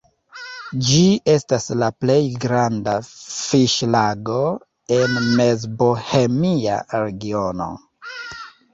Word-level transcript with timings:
Ĝi 0.85 1.01
estas 1.33 1.67
la 1.81 1.89
plej 2.05 2.17
granda 2.47 2.97
fiŝlago 3.11 4.41
en 4.99 5.23
Mezbohemia 5.39 6.83
regiono. 7.01 7.73